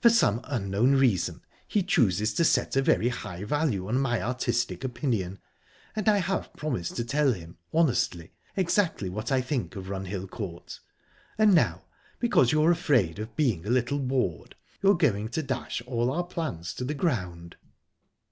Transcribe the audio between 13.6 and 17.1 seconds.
a little bored, you're going to dash all our plans to the